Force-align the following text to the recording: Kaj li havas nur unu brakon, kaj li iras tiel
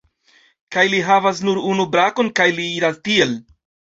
Kaj 0.75 0.85
li 0.93 1.01
havas 1.09 1.41
nur 1.49 1.59
unu 1.73 1.85
brakon, 1.95 2.31
kaj 2.39 2.47
li 2.61 2.65
iras 2.81 2.97
tiel 3.09 3.37